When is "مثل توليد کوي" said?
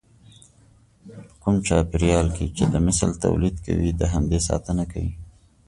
2.87-3.89